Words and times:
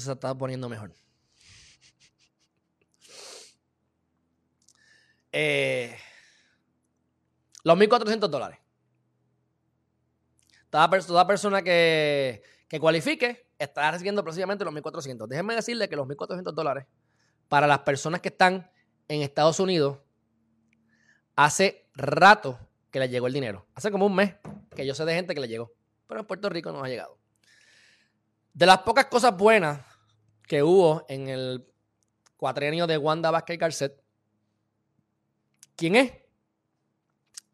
Se 0.00 0.12
está 0.12 0.34
poniendo 0.36 0.68
mejor. 0.68 0.92
Eh, 5.32 5.96
los 7.64 7.78
1.400 7.78 8.28
dólares. 8.28 8.58
Toda, 10.70 11.26
persona 11.26 11.62
que, 11.62 12.42
que 12.68 12.80
cualifique 12.80 13.48
estará 13.58 13.92
recibiendo 13.92 14.22
precisamente 14.22 14.64
los 14.64 14.74
1.400. 14.74 15.26
Déjenme 15.26 15.54
decirle 15.54 15.88
que 15.88 15.96
los 15.96 16.06
1.400 16.06 16.52
dólares 16.52 16.86
para 17.48 17.66
las 17.66 17.80
personas 17.80 18.20
que 18.20 18.28
están 18.28 18.70
en 19.08 19.22
Estados 19.22 19.60
Unidos 19.60 19.98
hace 21.34 21.88
rato 21.94 22.58
que 22.90 22.98
les 22.98 23.10
llegó 23.10 23.26
el 23.26 23.32
dinero. 23.32 23.66
Hace 23.74 23.90
como 23.90 24.06
un 24.06 24.14
mes 24.14 24.34
que 24.74 24.86
yo 24.86 24.94
sé 24.94 25.04
de 25.04 25.14
gente 25.14 25.34
que 25.34 25.40
le 25.40 25.48
llegó. 25.48 25.72
Pero 26.06 26.20
en 26.20 26.26
Puerto 26.26 26.48
Rico 26.48 26.72
no 26.72 26.82
ha 26.82 26.88
llegado. 26.88 27.18
De 28.52 28.64
las 28.66 28.78
pocas 28.78 29.06
cosas 29.06 29.36
buenas 29.36 29.80
que 30.46 30.62
hubo 30.62 31.04
en 31.08 31.28
el 31.28 31.66
cuatrienio 32.36 32.86
de 32.86 32.98
Wanda 32.98 33.30
Vázquez 33.30 33.58
Garcet, 33.58 34.02
¿quién 35.74 35.96
es? 35.96 36.12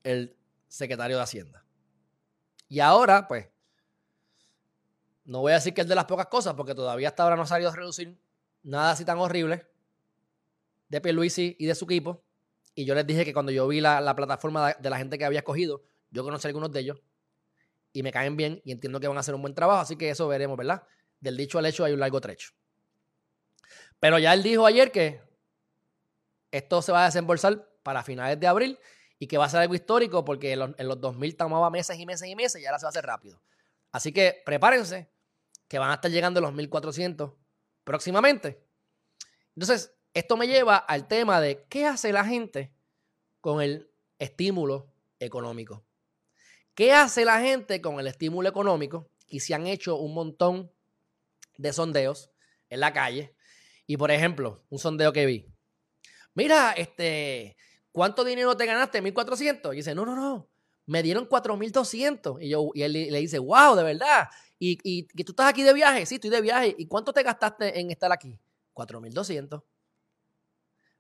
El 0.03 0.37
secretario 0.69 1.17
de 1.17 1.23
Hacienda. 1.23 1.65
Y 2.69 2.81
ahora, 2.81 3.29
pues, 3.29 3.49
no 5.25 5.41
voy 5.41 5.53
a 5.53 5.57
decir 5.57 5.75
que 5.75 5.83
es 5.83 5.89
de 5.89 5.95
las 5.95 6.07
pocas 6.07 6.27
cosas, 6.27 6.55
porque 6.55 6.75
todavía 6.75 7.09
hasta 7.09 7.23
ahora 7.23 7.37
no 7.37 7.43
ha 7.43 7.47
salido 7.47 7.71
a 7.71 7.77
reducir 7.77 8.19
nada 8.63 8.93
así 8.93 9.05
tan 9.05 9.19
horrible 9.19 9.67
de 10.89 11.01
Pierluisi 11.01 11.57
y 11.59 11.67
de 11.67 11.75
su 11.75 11.85
equipo. 11.85 12.23
Y 12.75 12.85
yo 12.85 12.95
les 12.95 13.07
dije 13.07 13.25
que 13.25 13.33
cuando 13.33 13.53
yo 13.53 13.69
vi 13.69 13.81
la, 13.81 14.15
plataforma 14.17 14.73
de 14.73 14.91
la 14.91 14.99
gente 14.99 15.19
que 15.19 15.25
había 15.25 15.41
escogido, 15.41 15.83
yo 16.11 16.25
conocí 16.25 16.47
a 16.47 16.49
algunos 16.49 16.73
de 16.73 16.81
ellos 16.81 17.03
y 17.93 18.03
me 18.03 18.11
caen 18.11 18.37
bien 18.37 18.61
y 18.65 18.73
entiendo 18.73 18.99
que 19.01 19.07
van 19.07 19.17
a 19.17 19.21
hacer 19.21 19.35
un 19.35 19.43
buen 19.43 19.55
trabajo, 19.55 19.81
así 19.81 19.97
que 19.97 20.11
eso 20.11 20.27
veremos, 20.27 20.57
¿verdad? 20.57 20.83
Del 21.21 21.37
dicho 21.37 21.59
al 21.59 21.67
hecho 21.67 21.85
hay 21.85 21.93
un 21.93 22.01
largo 22.01 22.21
trecho. 22.21 22.53
Pero 24.03 24.19
ya 24.19 24.35
él 24.35 24.43
dijo 24.43 24.67
ayer 24.67 24.91
que 24.91 25.21
esto 26.51 26.83
se 26.83 26.91
va 26.91 27.03
a 27.03 27.05
desembolsar 27.05 27.69
para 27.85 28.03
finales 28.03 28.41
de 28.41 28.49
abril 28.49 28.77
y 29.21 29.29
que 29.29 29.39
va 29.39 29.45
a 29.45 29.49
ser 29.49 29.61
algo 29.61 29.77
histórico 29.77 30.25
porque 30.25 30.55
en 30.55 30.59
los, 30.59 30.71
en 30.77 30.89
los 30.89 31.01
2000 31.01 31.37
tomaba 31.37 31.71
meses 31.71 31.97
y 31.97 32.05
meses 32.05 32.29
y 32.29 32.35
meses 32.35 32.61
y 32.61 32.67
ahora 32.67 32.81
se 32.81 32.85
va 32.85 32.89
a 32.89 32.91
hacer 32.91 33.07
rápido. 33.07 33.41
Así 33.93 34.13
que 34.13 34.43
prepárense 34.45 35.09
que 35.69 35.79
van 35.79 35.93
a 35.93 35.95
estar 35.95 36.11
llegando 36.11 36.41
los 36.41 36.53
1400 36.53 37.31
próximamente. 37.85 38.67
Entonces, 39.55 39.95
esto 40.15 40.37
me 40.37 40.49
lleva 40.49 40.79
al 40.79 41.07
tema 41.07 41.41
de 41.41 41.65
qué 41.69 41.87
hace 41.87 42.13
la 42.13 42.25
gente 42.25 42.75
con 43.41 43.63
el 43.63 43.89
estímulo 44.19 44.93
económico. 45.21 45.85
¿Qué 46.75 46.93
hace 46.93 47.25
la 47.25 47.41
gente 47.41 47.81
con 47.81 48.01
el 48.01 48.09
estímulo 48.09 48.49
económico? 48.49 49.09
Y 49.29 49.39
se 49.39 49.55
han 49.55 49.69
hecho 49.69 49.95
un 49.95 50.13
montón 50.13 50.73
de 51.57 51.73
sondeos 51.73 52.33
en 52.69 52.81
la 52.81 52.93
calle. 52.93 53.37
Y 53.93 53.99
por 53.99 54.11
ejemplo, 54.11 54.65
un 54.71 54.79
sondeo 54.79 55.13
que 55.13 55.27
vi. 55.27 55.55
Mira, 56.33 56.73
este, 56.73 57.59
¿cuánto 57.91 58.25
dinero 58.25 58.57
te 58.57 58.65
ganaste? 58.65 59.03
1.400. 59.03 59.75
Y 59.75 59.77
dice, 59.77 59.95
no, 59.95 60.07
no, 60.07 60.17
no. 60.17 60.49
Me 60.87 61.03
dieron 61.03 61.29
4.200. 61.29 62.39
Y, 62.41 62.81
y 62.81 62.83
él 62.85 62.93
le 62.95 63.19
dice, 63.19 63.39
wow, 63.39 63.77
de 63.77 63.83
verdad. 63.83 64.31
¿Y, 64.59 64.79
y, 64.83 65.03
tú 65.25 65.33
estás 65.33 65.51
aquí 65.51 65.63
de 65.63 65.75
viaje? 65.75 66.07
Sí, 66.07 66.15
estoy 66.15 66.31
de 66.31 66.41
viaje. 66.41 66.75
¿Y 66.79 66.87
cuánto 66.87 67.13
te 67.13 67.23
gastaste 67.23 67.79
en 67.81 67.91
estar 67.91 68.11
aquí? 68.11 68.41
4.200. 68.73 69.63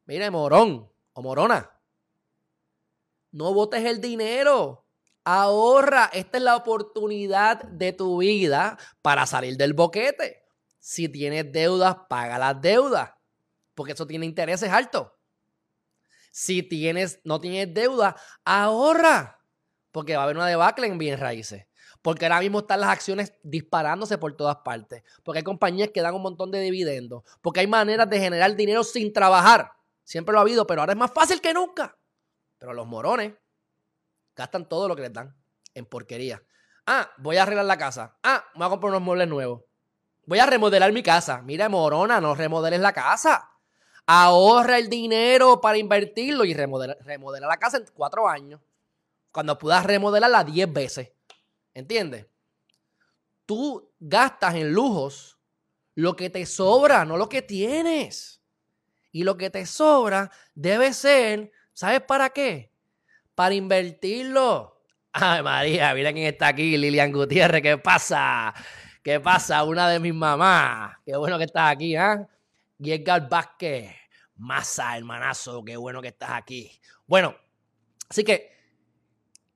Mire, 0.04 0.30
morón 0.30 0.92
o 1.14 1.22
morona, 1.22 1.70
no 3.30 3.54
votes 3.54 3.86
el 3.86 4.02
dinero. 4.02 4.86
Ahorra. 5.24 6.10
Esta 6.12 6.36
es 6.36 6.44
la 6.44 6.56
oportunidad 6.56 7.62
de 7.62 7.94
tu 7.94 8.18
vida 8.18 8.76
para 9.00 9.24
salir 9.24 9.56
del 9.56 9.72
boquete. 9.72 10.41
Si 10.82 11.08
tienes 11.08 11.52
deudas, 11.52 11.96
paga 12.08 12.40
las 12.40 12.60
deudas. 12.60 13.12
Porque 13.72 13.92
eso 13.92 14.04
tiene 14.04 14.26
intereses 14.26 14.68
altos. 14.68 15.12
Si 16.32 16.64
tienes, 16.64 17.20
no 17.22 17.40
tienes 17.40 17.72
deuda, 17.72 18.16
ahorra. 18.44 19.38
Porque 19.92 20.16
va 20.16 20.22
a 20.22 20.24
haber 20.24 20.36
una 20.36 20.48
debacle 20.48 20.88
en 20.88 20.98
bien 20.98 21.20
raíces. 21.20 21.68
Porque 22.02 22.26
ahora 22.26 22.40
mismo 22.40 22.58
están 22.58 22.80
las 22.80 22.90
acciones 22.90 23.32
disparándose 23.44 24.18
por 24.18 24.36
todas 24.36 24.56
partes. 24.64 25.04
Porque 25.22 25.38
hay 25.38 25.44
compañías 25.44 25.90
que 25.94 26.02
dan 26.02 26.16
un 26.16 26.22
montón 26.22 26.50
de 26.50 26.58
dividendos. 26.58 27.22
Porque 27.40 27.60
hay 27.60 27.68
maneras 27.68 28.10
de 28.10 28.18
generar 28.18 28.56
dinero 28.56 28.82
sin 28.82 29.12
trabajar. 29.12 29.70
Siempre 30.02 30.32
lo 30.32 30.40
ha 30.40 30.42
habido, 30.42 30.66
pero 30.66 30.80
ahora 30.80 30.94
es 30.94 30.98
más 30.98 31.12
fácil 31.12 31.40
que 31.40 31.54
nunca. 31.54 31.96
Pero 32.58 32.72
los 32.72 32.88
morones 32.88 33.34
gastan 34.34 34.68
todo 34.68 34.88
lo 34.88 34.96
que 34.96 35.02
les 35.02 35.12
dan 35.12 35.32
en 35.74 35.86
porquería. 35.86 36.42
Ah, 36.86 37.08
voy 37.18 37.36
a 37.36 37.44
arreglar 37.44 37.66
la 37.66 37.78
casa. 37.78 38.18
Ah, 38.24 38.44
voy 38.56 38.66
a 38.66 38.70
comprar 38.70 38.90
unos 38.90 39.02
muebles 39.02 39.28
nuevos. 39.28 39.62
Voy 40.26 40.38
a 40.38 40.46
remodelar 40.46 40.92
mi 40.92 41.02
casa. 41.02 41.42
Mira, 41.42 41.68
morona, 41.68 42.20
no 42.20 42.34
remodeles 42.34 42.80
la 42.80 42.92
casa. 42.92 43.50
Ahorra 44.06 44.78
el 44.78 44.88
dinero 44.88 45.60
para 45.60 45.78
invertirlo 45.78 46.44
y 46.44 46.54
remodela, 46.54 47.46
la 47.46 47.56
casa 47.56 47.78
en 47.78 47.84
cuatro 47.94 48.28
años. 48.28 48.60
Cuando 49.30 49.58
puedas 49.58 49.84
remodelarla 49.84 50.44
diez 50.44 50.72
veces. 50.72 51.12
¿Entiendes? 51.74 52.26
Tú 53.46 53.90
gastas 53.98 54.54
en 54.54 54.72
lujos 54.72 55.38
lo 55.94 56.16
que 56.16 56.30
te 56.30 56.46
sobra, 56.46 57.04
no 57.04 57.16
lo 57.16 57.28
que 57.28 57.42
tienes. 57.42 58.40
Y 59.10 59.24
lo 59.24 59.36
que 59.36 59.50
te 59.50 59.66
sobra 59.66 60.30
debe 60.54 60.92
ser, 60.92 61.52
¿sabes 61.72 62.00
para 62.02 62.30
qué? 62.30 62.72
Para 63.34 63.54
invertirlo. 63.54 64.82
Ay, 65.12 65.42
María, 65.42 65.92
mira 65.94 66.12
quién 66.12 66.26
está 66.26 66.48
aquí, 66.48 66.76
Lilian 66.78 67.12
Gutiérrez, 67.12 67.62
¿qué 67.62 67.76
pasa? 67.76 68.54
¿Qué 69.02 69.18
pasa? 69.18 69.64
Una 69.64 69.88
de 69.88 69.98
mis 69.98 70.14
mamás. 70.14 70.96
Qué 71.04 71.16
bueno 71.16 71.36
que 71.36 71.44
estás 71.44 71.72
aquí, 71.72 71.96
¿ah? 71.96 72.28
¿eh? 72.78 72.94
Edgar 72.94 73.28
Vázquez. 73.28 73.90
Masa, 74.36 74.96
hermanazo, 74.96 75.64
qué 75.64 75.76
bueno 75.76 76.00
que 76.00 76.08
estás 76.08 76.30
aquí. 76.30 76.70
Bueno, 77.06 77.36
así 78.08 78.24
que, 78.24 78.50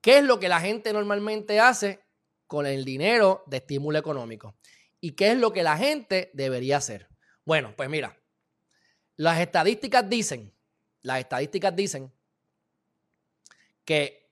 ¿qué 0.01 0.19
es 0.19 0.23
lo 0.23 0.39
que 0.39 0.49
la 0.49 0.59
gente 0.59 0.93
normalmente 0.93 1.59
hace 1.59 2.05
con 2.45 2.65
el 2.65 2.85
dinero 2.85 3.43
de 3.47 3.57
estímulo 3.57 3.97
económico? 3.97 4.55
¿Y 4.99 5.11
qué 5.11 5.31
es 5.31 5.37
lo 5.37 5.51
que 5.51 5.63
la 5.63 5.77
gente 5.77 6.29
debería 6.33 6.77
hacer? 6.77 7.09
Bueno, 7.45 7.73
pues 7.75 7.89
mira, 7.89 8.17
las 9.15 9.39
estadísticas 9.39 10.09
dicen, 10.09 10.53
las 11.01 11.19
estadísticas 11.19 11.75
dicen 11.75 12.13
que 13.83 14.29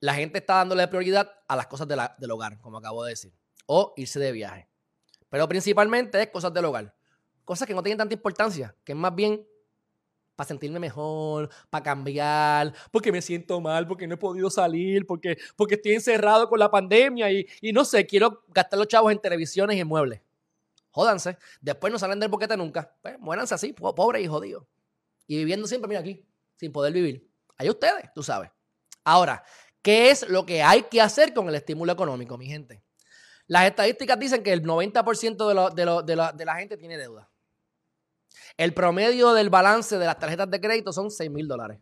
la 0.00 0.14
gente 0.14 0.38
está 0.38 0.56
dándole 0.56 0.86
prioridad 0.88 1.30
a 1.48 1.56
las 1.56 1.66
cosas 1.66 1.88
del 1.88 2.30
hogar, 2.30 2.60
como 2.60 2.78
acabo 2.78 3.04
de 3.04 3.10
decir, 3.10 3.32
o 3.66 3.94
irse 3.96 4.18
de 4.18 4.32
viaje. 4.32 4.68
Pero 5.28 5.48
principalmente 5.48 6.20
es 6.20 6.28
cosas 6.28 6.52
del 6.52 6.64
hogar. 6.64 6.94
Cosas 7.44 7.66
que 7.66 7.74
no 7.74 7.82
tienen 7.82 7.98
tanta 7.98 8.14
importancia, 8.14 8.74
que 8.84 8.92
es 8.92 8.98
más 8.98 9.14
bien 9.14 9.46
para 10.36 10.48
sentirme 10.48 10.80
mejor, 10.80 11.48
para 11.70 11.82
cambiar, 11.82 12.74
porque 12.90 13.12
me 13.12 13.22
siento 13.22 13.60
mal, 13.60 13.86
porque 13.86 14.06
no 14.06 14.14
he 14.14 14.18
podido 14.18 14.50
salir, 14.50 15.06
porque, 15.06 15.36
porque 15.56 15.76
estoy 15.76 15.92
encerrado 15.92 16.48
con 16.48 16.58
la 16.58 16.70
pandemia 16.70 17.30
y, 17.30 17.46
y 17.60 17.72
no 17.72 17.84
sé, 17.84 18.06
quiero 18.06 18.44
gastar 18.48 18.78
los 18.78 18.88
chavos 18.88 19.12
en 19.12 19.20
televisiones 19.20 19.76
y 19.76 19.80
en 19.80 19.86
muebles 19.86 20.20
jódanse. 20.94 21.38
Después 21.60 21.92
no 21.92 21.98
salen 21.98 22.20
del 22.20 22.30
boquete 22.30 22.56
nunca. 22.56 22.96
Pues 23.02 23.18
muéranse 23.18 23.54
así, 23.54 23.72
pobre 23.72 24.22
y 24.22 24.28
jodidos. 24.28 24.64
Y 25.26 25.36
viviendo 25.38 25.66
siempre, 25.66 25.88
mira 25.88 26.00
aquí, 26.00 26.24
sin 26.54 26.70
poder 26.70 26.92
vivir. 26.92 27.28
Hay 27.56 27.68
ustedes, 27.68 28.12
tú 28.14 28.22
sabes. 28.22 28.50
Ahora, 29.02 29.42
¿qué 29.82 30.10
es 30.10 30.28
lo 30.28 30.46
que 30.46 30.62
hay 30.62 30.84
que 30.84 31.00
hacer 31.00 31.34
con 31.34 31.48
el 31.48 31.56
estímulo 31.56 31.92
económico, 31.92 32.38
mi 32.38 32.46
gente? 32.46 32.83
Las 33.46 33.66
estadísticas 33.66 34.18
dicen 34.18 34.42
que 34.42 34.52
el 34.52 34.62
90% 34.62 35.74
de, 35.74 36.34
de, 36.34 36.44
la 36.44 36.56
gente 36.56 36.76
tiene 36.76 36.96
deuda. 36.96 37.30
El 38.56 38.72
promedio 38.72 39.32
del 39.34 39.50
balance 39.50 39.98
de 39.98 40.06
las 40.06 40.18
tarjetas 40.18 40.50
de 40.50 40.60
crédito 40.60 40.92
son 40.92 41.10
6 41.10 41.30
mil 41.30 41.46
dólares. 41.46 41.80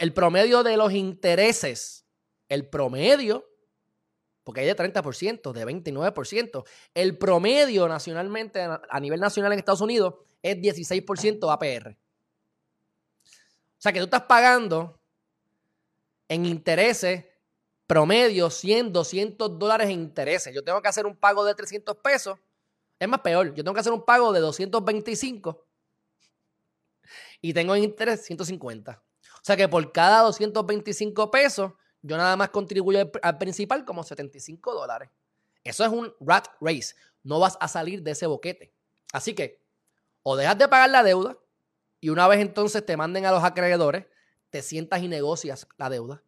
el 0.00 0.12
promedio 0.12 0.62
de 0.62 0.76
los 0.76 0.92
intereses, 0.92 2.06
el 2.48 2.68
promedio 2.68 3.44
porque 4.48 4.62
hay 4.62 4.66
de 4.66 4.76
30%, 4.76 5.52
de 5.52 5.66
29%. 5.66 6.64
El 6.94 7.18
promedio 7.18 7.86
nacionalmente, 7.86 8.62
a 8.62 8.98
nivel 8.98 9.20
nacional 9.20 9.52
en 9.52 9.58
Estados 9.58 9.82
Unidos, 9.82 10.14
es 10.40 10.56
16% 10.56 11.52
APR. 11.52 11.90
O 11.90 11.96
sea 13.76 13.92
que 13.92 13.98
tú 13.98 14.06
estás 14.06 14.22
pagando 14.22 15.02
en 16.28 16.46
intereses 16.46 17.26
promedio 17.88 18.50
100, 18.50 18.92
200 18.92 19.58
dólares 19.58 19.86
en 19.86 19.94
intereses. 19.94 20.54
Yo 20.54 20.62
tengo 20.62 20.80
que 20.80 20.88
hacer 20.88 21.06
un 21.06 21.16
pago 21.16 21.44
de 21.44 21.54
300 21.54 21.96
pesos. 21.96 22.38
Es 23.00 23.08
más 23.08 23.20
peor, 23.20 23.54
yo 23.54 23.64
tengo 23.64 23.72
que 23.72 23.80
hacer 23.80 23.92
un 23.92 24.04
pago 24.04 24.32
de 24.32 24.40
225 24.40 25.66
y 27.40 27.54
tengo 27.54 27.74
en 27.74 27.84
interés 27.84 28.24
150. 28.26 29.02
O 29.22 29.40
sea 29.42 29.56
que 29.56 29.68
por 29.68 29.90
cada 29.90 30.20
225 30.22 31.30
pesos 31.30 31.72
yo 32.02 32.16
nada 32.16 32.36
más 32.36 32.50
contribuyo 32.50 33.10
al 33.22 33.38
principal 33.38 33.84
como 33.86 34.02
75 34.02 34.74
dólares. 34.74 35.08
Eso 35.64 35.82
es 35.84 35.90
un 35.90 36.12
rat 36.20 36.48
race. 36.60 36.94
No 37.22 37.40
vas 37.40 37.56
a 37.58 37.68
salir 37.68 38.02
de 38.02 38.10
ese 38.10 38.26
boquete. 38.26 38.74
Así 39.12 39.34
que, 39.34 39.62
o 40.22 40.36
dejas 40.36 40.58
de 40.58 40.68
pagar 40.68 40.90
la 40.90 41.02
deuda 41.02 41.38
y 42.00 42.10
una 42.10 42.28
vez 42.28 42.40
entonces 42.40 42.84
te 42.84 42.96
manden 42.98 43.24
a 43.24 43.32
los 43.32 43.42
acreedores, 43.42 44.04
te 44.50 44.60
sientas 44.60 45.02
y 45.02 45.08
negocias 45.08 45.66
la 45.78 45.88
deuda. 45.88 46.22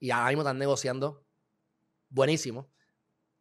Y 0.00 0.10
ahora 0.10 0.28
mismo 0.28 0.42
están 0.42 0.58
negociando 0.58 1.24
buenísimo. 2.08 2.68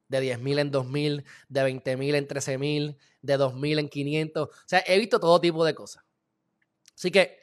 de 0.07 0.19
10 0.21 0.39
mil 0.41 0.59
en 0.59 0.69
2 0.69 0.85
mil, 0.87 1.25
de 1.49 1.63
20 1.63 1.97
mil 1.97 2.13
en 2.13 2.27
13 2.27 2.57
mil, 2.59 2.97
de 3.21 3.37
2 3.37 3.55
mil 3.55 3.79
en 3.79 3.89
500. 3.89 4.47
O 4.47 4.51
sea, 4.65 4.83
he 4.85 4.99
visto 4.99 5.19
todo 5.19 5.41
tipo 5.41 5.65
de 5.65 5.73
cosas. 5.73 6.03
Así 6.95 7.09
que 7.09 7.39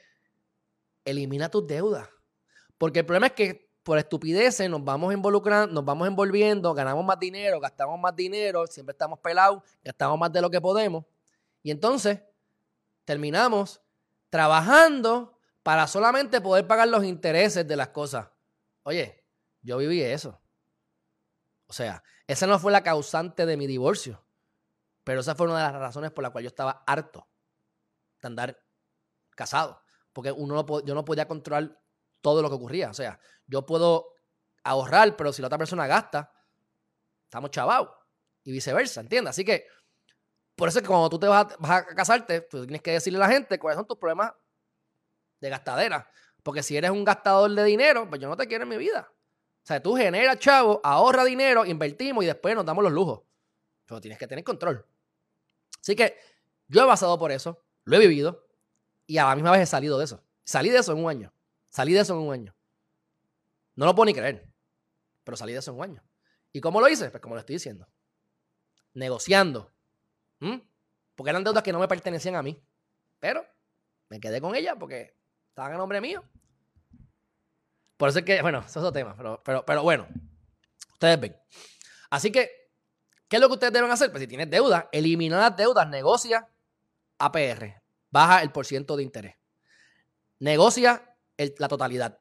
elimina 1.04 1.48
tus 1.48 1.66
deudas. 1.66 2.08
Porque 2.78 3.00
el 3.00 3.06
problema 3.06 3.28
es 3.28 3.32
que 3.32 3.70
por 3.82 3.98
estupideces 3.98 4.70
nos 4.70 4.84
vamos 4.84 5.12
involucrando, 5.12 5.74
nos 5.74 5.84
vamos 5.84 6.06
envolviendo, 6.06 6.72
ganamos 6.74 7.04
más 7.04 7.18
dinero, 7.18 7.58
gastamos 7.58 7.98
más 7.98 8.14
dinero, 8.14 8.66
siempre 8.66 8.92
estamos 8.92 9.18
pelados, 9.18 9.62
gastamos 9.82 10.18
más 10.18 10.32
de 10.32 10.40
lo 10.40 10.50
que 10.50 10.60
podemos. 10.60 11.04
Y 11.62 11.70
entonces 11.70 12.20
terminamos 13.04 13.80
trabajando 14.28 15.36
para 15.62 15.86
solamente 15.86 16.40
poder 16.40 16.66
pagar 16.66 16.88
los 16.88 17.04
intereses 17.04 17.66
de 17.66 17.76
las 17.76 17.88
cosas. 17.88 18.28
Oye, 18.82 19.24
yo 19.62 19.78
viví 19.78 20.02
eso. 20.02 20.40
O 21.66 21.72
sea, 21.72 22.02
esa 22.26 22.46
no 22.46 22.58
fue 22.58 22.72
la 22.72 22.82
causante 22.82 23.46
de 23.46 23.56
mi 23.56 23.66
divorcio, 23.66 24.24
pero 25.04 25.20
esa 25.20 25.34
fue 25.34 25.46
una 25.46 25.58
de 25.66 25.72
las 25.72 25.80
razones 25.80 26.10
por 26.10 26.22
las 26.22 26.32
cuales 26.32 26.46
yo 26.46 26.48
estaba 26.48 26.82
harto 26.86 27.28
de 28.20 28.26
andar 28.26 28.62
casado, 29.36 29.82
porque 30.12 30.32
uno 30.32 30.54
no, 30.54 30.84
yo 30.84 30.94
no 30.94 31.04
podía 31.04 31.28
controlar 31.28 31.80
todo 32.20 32.42
lo 32.42 32.48
que 32.48 32.56
ocurría. 32.56 32.90
O 32.90 32.94
sea, 32.94 33.20
yo 33.46 33.64
puedo 33.64 34.14
ahorrar, 34.64 35.16
pero 35.16 35.32
si 35.32 35.42
la 35.42 35.46
otra 35.46 35.58
persona 35.58 35.86
gasta, 35.86 36.32
estamos 37.24 37.50
chavados. 37.50 37.90
Y 38.42 38.52
viceversa, 38.52 39.00
¿entiendes? 39.00 39.30
Así 39.30 39.44
que, 39.44 39.66
por 40.56 40.68
eso 40.68 40.78
es 40.78 40.82
que 40.82 40.88
cuando 40.88 41.10
tú 41.10 41.18
te 41.18 41.28
vas 41.28 41.46
a, 41.62 41.86
casarte, 41.86 42.42
tú 42.42 42.64
tienes 42.64 42.82
que 42.82 42.92
decirle 42.92 43.18
a 43.18 43.26
la 43.26 43.28
gente 43.28 43.58
cuáles 43.58 43.76
son 43.76 43.86
tus 43.86 43.98
problemas 43.98 44.32
de 45.40 45.50
gastadera. 45.50 46.10
Porque 46.42 46.62
si 46.62 46.76
eres 46.76 46.90
un 46.90 47.04
gastador 47.04 47.50
de 47.50 47.64
dinero, 47.64 48.08
pues 48.08 48.20
yo 48.20 48.28
no 48.28 48.36
te 48.36 48.46
quiero 48.46 48.64
en 48.64 48.70
mi 48.70 48.76
vida. 48.76 49.12
O 49.62 49.66
sea, 49.66 49.82
tú 49.82 49.94
generas 49.94 50.38
chavo, 50.38 50.80
ahorra 50.82 51.24
dinero, 51.24 51.66
invertimos 51.66 52.24
y 52.24 52.26
después 52.26 52.54
nos 52.54 52.64
damos 52.64 52.82
los 52.82 52.92
lujos. 52.92 53.22
Pero 53.86 54.00
tienes 54.00 54.18
que 54.18 54.26
tener 54.26 54.44
control. 54.44 54.86
Así 55.80 55.94
que 55.94 56.16
yo 56.68 56.84
he 56.84 56.86
pasado 56.86 57.18
por 57.18 57.32
eso, 57.32 57.62
lo 57.84 57.96
he 57.96 57.98
vivido 57.98 58.46
y 59.06 59.18
a 59.18 59.26
la 59.26 59.34
misma 59.34 59.52
vez 59.52 59.62
he 59.62 59.66
salido 59.66 59.98
de 59.98 60.04
eso. 60.04 60.24
Salí 60.44 60.70
de 60.70 60.78
eso 60.78 60.92
en 60.92 61.04
un 61.04 61.10
año. 61.10 61.32
Salí 61.68 61.92
de 61.92 62.00
eso 62.00 62.14
en 62.14 62.20
un 62.20 62.32
año. 62.32 62.56
No 63.74 63.86
lo 63.86 63.94
puedo 63.94 64.06
ni 64.06 64.14
creer, 64.14 64.52
pero 65.24 65.36
salí 65.36 65.52
de 65.52 65.58
eso 65.58 65.70
en 65.70 65.76
un 65.78 65.84
año. 65.84 66.04
¿Y 66.52 66.60
cómo 66.60 66.80
lo 66.80 66.88
hice? 66.88 67.10
Pues 67.10 67.20
como 67.20 67.34
lo 67.34 67.40
estoy 67.40 67.56
diciendo. 67.56 67.88
Negociando. 68.94 69.72
Porque 71.14 71.30
eran 71.30 71.44
deudas 71.44 71.62
que 71.62 71.72
no 71.72 71.78
me 71.78 71.88
pertenecían 71.88 72.34
a 72.34 72.42
mí. 72.42 72.60
Pero 73.18 73.46
me 74.08 74.18
quedé 74.20 74.40
con 74.40 74.54
ellas 74.54 74.76
porque 74.78 75.19
estaban 75.50 75.74
a 75.74 75.78
nombre 75.78 76.00
mío. 76.00 76.24
Por 77.96 78.08
eso 78.08 78.20
es 78.20 78.24
que, 78.24 78.40
bueno, 78.40 78.60
eso 78.60 78.68
es 78.68 78.76
otro 78.76 78.92
tema. 78.92 79.14
Pero, 79.16 79.42
pero, 79.44 79.64
pero 79.66 79.82
bueno, 79.82 80.08
ustedes 80.92 81.20
ven. 81.20 81.36
Así 82.08 82.32
que, 82.32 82.70
¿qué 83.28 83.36
es 83.36 83.40
lo 83.42 83.48
que 83.48 83.54
ustedes 83.54 83.72
deben 83.72 83.90
hacer? 83.90 84.10
Pues 84.10 84.22
si 84.22 84.26
tienes 84.26 84.48
deuda, 84.48 84.88
elimina 84.90 85.38
las 85.38 85.56
deudas, 85.56 85.86
negocia 85.88 86.48
APR. 87.18 87.82
Baja 88.10 88.42
el 88.42 88.52
porciento 88.52 88.96
de 88.96 89.02
interés. 89.02 89.36
Negocia 90.38 91.14
la 91.36 91.68
totalidad. 91.68 92.18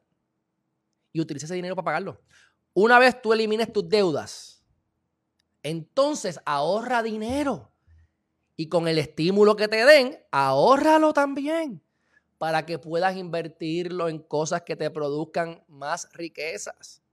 Y 1.14 1.22
utiliza 1.22 1.46
ese 1.46 1.56
dinero 1.56 1.76
para 1.76 1.86
pagarlo. 1.86 2.22
Una 2.74 3.00
vez 3.00 3.22
tú 3.22 3.34
elimines 3.34 3.72
tus 3.74 3.88
deudas, 3.88 4.64
entonces 5.64 6.40
ahorra 6.46 7.02
dinero. 7.02 7.72
Y 8.56 8.68
con 8.68 8.88
el 8.88 8.98
estímulo 8.98 9.56
que 9.56 9.68
te 9.68 9.86
den, 9.86 10.20
ahórralo 10.32 11.14
también 11.14 11.82
para 12.40 12.66
que 12.66 12.80
puedas 12.80 13.16
invertirlo 13.18 14.08
en 14.08 14.18
cosas 14.18 14.64
que 14.64 14.78
te 14.78 14.90
produzcan 14.90 15.62
más 15.68 16.10
riquezas. 16.14 17.04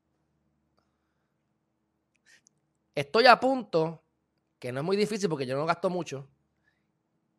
Estoy 2.95 3.27
a 3.27 3.39
punto, 3.39 4.03
que 4.61 4.71
no 4.71 4.81
es 4.81 4.87
muy 4.87 4.97
difícil 4.97 5.29
porque 5.29 5.45
yo 5.45 5.57
no 5.57 5.67
gasto 5.67 5.91
mucho, 5.91 6.29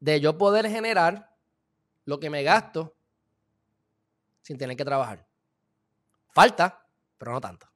de 0.01 0.19
yo 0.19 0.38
poder 0.38 0.69
generar 0.69 1.34
lo 2.04 2.19
que 2.19 2.30
me 2.30 2.44
gasto 2.44 2.94
sin 4.42 4.57
tener 4.57 4.75
que 4.75 4.86
trabajar. 4.86 5.25
Falta, 6.34 6.86
pero 7.18 7.31
no 7.31 7.39
tanto. 7.39 7.68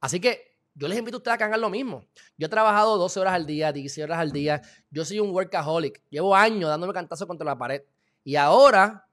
Así 0.00 0.20
que 0.20 0.58
yo 0.74 0.88
les 0.88 0.98
invito 0.98 1.16
a 1.16 1.18
ustedes 1.18 1.36
a 1.36 1.38
que 1.38 1.44
hagan 1.44 1.60
lo 1.60 1.70
mismo. 1.70 2.04
Yo 2.36 2.46
he 2.46 2.50
trabajado 2.50 2.98
12 2.98 3.20
horas 3.20 3.34
al 3.34 3.46
día, 3.46 3.72
16 3.72 4.04
horas 4.04 4.18
al 4.18 4.32
día. 4.32 4.60
Yo 4.90 5.04
soy 5.04 5.20
un 5.20 5.30
workaholic. 5.30 6.02
Llevo 6.10 6.34
años 6.34 6.68
dándome 6.68 6.92
cantazo 6.92 7.26
contra 7.28 7.44
la 7.44 7.56
pared. 7.56 7.82
Y 8.24 8.36
ahora 8.36 9.06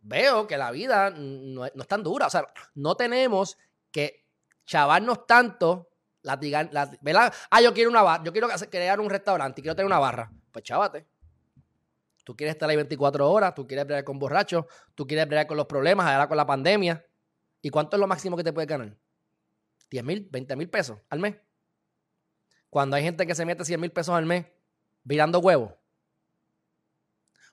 veo 0.00 0.46
que 0.46 0.56
la 0.56 0.70
vida 0.70 1.10
no, 1.10 1.64
es 1.64 1.88
tan 1.88 2.02
dura. 2.02 2.26
O 2.26 2.30
sea, 2.30 2.46
no 2.74 2.96
tenemos 2.96 3.58
que 3.90 4.26
chavarnos 4.64 5.26
tanto, 5.26 5.90
latigar, 6.22 6.70
¿verdad? 7.00 7.32
Ah, 7.50 7.60
yo 7.60 7.72
quiero 7.74 7.90
una 7.90 8.02
barra, 8.02 8.24
yo 8.24 8.32
quiero 8.32 8.48
crear 8.70 9.00
un 9.00 9.10
restaurante 9.10 9.60
y 9.60 9.62
quiero 9.62 9.76
tener 9.76 9.86
una 9.86 9.98
barra. 9.98 10.30
Pues 10.50 10.64
chávate. 10.64 11.06
Tú 12.24 12.36
quieres 12.36 12.54
estar 12.54 12.70
ahí 12.70 12.76
24 12.76 13.28
horas, 13.28 13.54
tú 13.54 13.66
quieres 13.66 13.84
bregar 13.84 14.04
con 14.04 14.18
borrachos, 14.18 14.66
tú 14.94 15.06
quieres 15.06 15.26
bregar 15.26 15.46
con 15.46 15.56
los 15.56 15.66
problemas, 15.66 16.06
ahora 16.06 16.28
con 16.28 16.36
la 16.36 16.46
pandemia. 16.46 17.04
¿Y 17.60 17.70
cuánto 17.70 17.96
es 17.96 18.00
lo 18.00 18.06
máximo 18.06 18.36
que 18.36 18.44
te 18.44 18.52
puede 18.52 18.66
ganar? 18.66 18.96
10 19.90 20.04
mil, 20.04 20.28
20 20.30 20.56
mil 20.56 20.70
pesos 20.70 20.98
al 21.10 21.18
mes. 21.18 21.36
Cuando 22.70 22.96
hay 22.96 23.02
gente 23.02 23.26
que 23.26 23.34
se 23.34 23.44
mete 23.44 23.64
100 23.64 23.80
mil 23.80 23.90
pesos 23.90 24.14
al 24.14 24.24
mes 24.24 24.46
virando 25.02 25.40
huevos. 25.40 25.72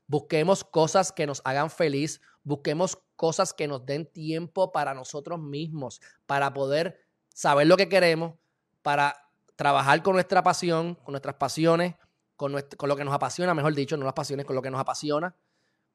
Busquemos 0.10 0.64
cosas 0.64 1.12
que 1.12 1.28
nos 1.28 1.40
hagan 1.46 1.70
feliz, 1.70 2.20
busquemos 2.42 2.98
cosas 3.16 3.54
que 3.54 3.68
nos 3.68 3.86
den 3.86 4.12
tiempo 4.12 4.72
para 4.72 4.96
nosotros 4.96 5.40
mismos, 5.40 6.02
para 6.26 6.52
poder 6.52 7.00
saber 7.32 7.68
lo 7.68 7.78
que 7.78 7.90
queremos, 7.90 8.34
para 8.82 9.16
trabajar 9.56 10.02
con 10.02 10.14
nuestra 10.14 10.42
pasión, 10.42 10.96
con 10.96 11.12
nuestras 11.12 11.36
pasiones, 11.36 11.94
con, 12.36 12.54
lo 12.54 12.96
que 12.96 13.06
nos 13.06 13.14
apasiona, 13.14 13.54
mejor 13.54 13.76
dicho, 13.76 13.98
no 13.98 14.06
las 14.06 14.16
pasiones, 14.16 14.48
con 14.48 14.56
lo 14.56 14.64
que 14.64 14.72
nos 14.72 14.82
apasiona, 14.82 15.36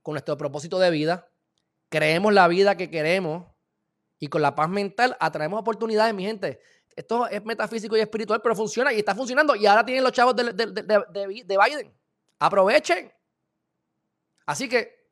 con 0.00 0.12
nuestro 0.12 0.36
propósito 0.36 0.78
de 0.78 0.92
vida, 0.92 1.28
creemos 1.88 2.32
la 2.32 2.46
vida 2.46 2.76
que 2.76 2.90
queremos 2.92 3.48
y 4.20 4.28
con 4.28 4.42
la 4.42 4.54
paz 4.54 4.68
mental 4.68 5.16
atraemos 5.18 5.58
oportunidades, 5.58 6.14
mi 6.14 6.22
gente. 6.22 6.60
Esto 6.94 7.26
es 7.26 7.44
metafísico 7.44 7.96
y 7.96 8.00
espiritual, 8.00 8.40
pero 8.40 8.54
funciona 8.54 8.92
y 8.92 9.00
está 9.00 9.12
funcionando. 9.12 9.56
Y 9.56 9.66
ahora 9.66 9.84
tienen 9.84 10.04
los 10.04 10.12
chavos 10.12 10.36
de, 10.36 10.52
de 10.52 11.58
Biden. 11.58 11.92
Aprovechen. 12.38 13.10
Así 14.46 14.68
que 14.68 15.10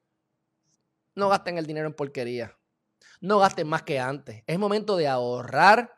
no 1.15 1.29
gasten 1.29 1.59
el 1.59 1.67
dinero 1.67 1.87
en 1.87 1.95
porquería. 1.95 2.57
No 3.21 3.39
gasten 3.39 3.69
más 3.69 3.83
que 3.83 4.01
antes. 4.01 4.43
Es 4.47 4.59
momento 4.59 4.97
de 4.97 5.09
ahorrar, 5.09 5.95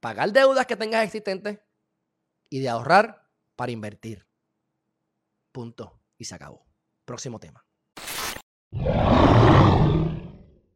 pagar 0.00 0.32
deudas 0.32 0.66
que 0.66 0.76
tengas 0.76 1.04
existentes 1.04 1.60
y 2.48 2.60
de 2.60 2.68
ahorrar 2.68 3.28
para 3.56 3.72
invertir. 3.72 4.26
Punto. 5.52 6.00
Y 6.16 6.24
se 6.24 6.34
acabó. 6.34 6.66
Próximo 7.04 7.38
tema. 7.38 7.64